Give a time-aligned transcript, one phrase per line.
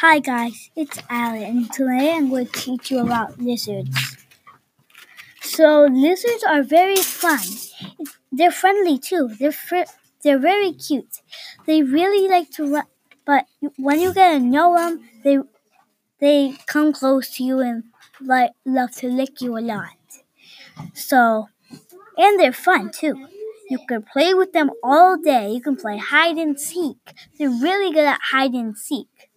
[0.00, 4.16] Hi guys, it's Alan and today I'm going to teach you about lizards.
[5.42, 7.44] So lizards are very fun.
[8.32, 9.28] They're friendly too.
[9.38, 9.92] They're fr-
[10.24, 11.20] they're very cute.
[11.66, 12.86] They really like to run,
[13.26, 13.44] but
[13.76, 15.36] when you get to know them, they
[16.18, 17.84] they come close to you and
[18.22, 20.00] like love to lick you a lot.
[20.94, 21.48] So,
[22.16, 23.28] and they're fun too.
[23.68, 25.50] You can play with them all day.
[25.50, 26.96] You can play hide and seek.
[27.38, 29.29] They're really good at hide and seek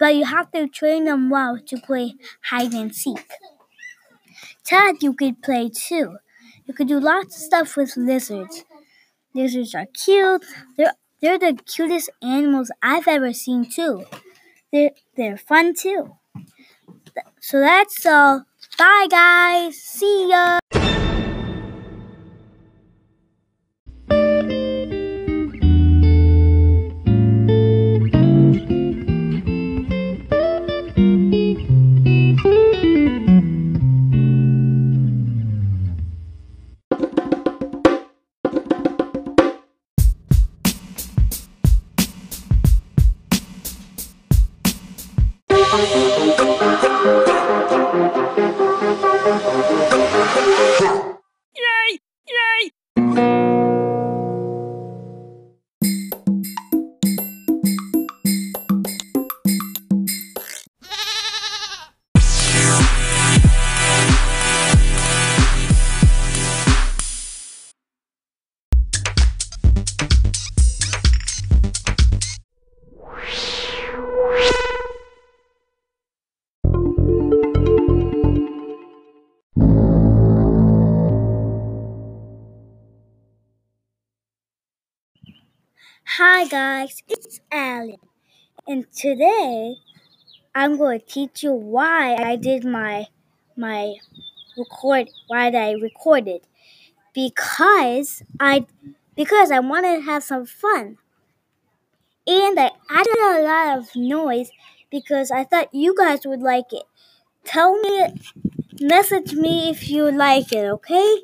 [0.00, 2.14] but you have to train them well to play
[2.50, 3.28] hide and seek.
[4.64, 6.16] Tag you could play too.
[6.64, 8.64] You could do lots of stuff with lizards.
[9.34, 10.44] Lizards are cute.
[10.76, 14.04] They're they're the cutest animals I've ever seen too.
[14.72, 16.16] They're they're fun too.
[17.40, 18.44] So that's all.
[18.78, 19.76] Bye guys.
[19.82, 20.79] See ya.
[45.80, 46.09] Yay!
[86.04, 87.96] Hi guys, it's Alan.
[88.68, 89.76] And today
[90.54, 93.08] I'm going to teach you why I did my
[93.56, 93.96] my
[94.58, 96.42] record why I recorded.
[97.14, 98.66] Because I
[99.16, 100.98] because I wanted to have some fun.
[102.26, 104.50] And I added a lot of noise
[104.90, 106.84] because I thought you guys would like it.
[107.44, 108.14] Tell me
[108.80, 111.22] message me if you like it, okay?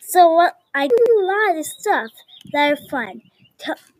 [0.00, 2.10] So what I do a lot of stuff
[2.52, 3.22] that are fun.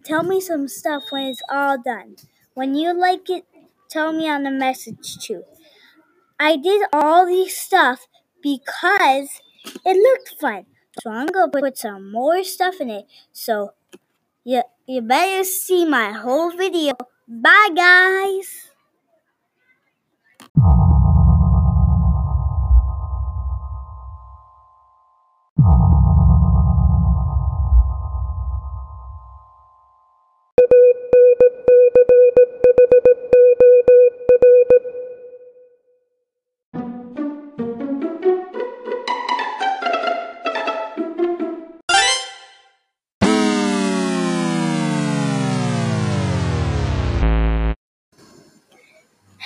[0.05, 2.17] Tell me some stuff when it's all done.
[2.55, 3.44] When you like it,
[3.91, 5.44] tell me on the message too.
[6.39, 8.06] I did all these stuff
[8.43, 9.41] because
[9.84, 10.67] it looked fun.
[11.03, 13.06] So I'm gonna put some more stuff in it.
[13.33, 13.72] So
[14.44, 16.94] you you better see my whole video.
[17.28, 18.66] Bye guys.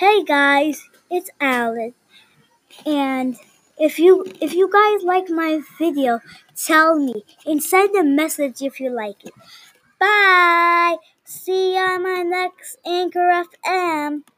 [0.01, 1.93] Hey guys, it's Alan.
[2.87, 3.37] And
[3.77, 6.21] if you if you guys like my video,
[6.57, 9.33] tell me and send a message if you like it.
[9.99, 10.97] Bye.
[11.23, 14.23] See you on my next Anchor FM.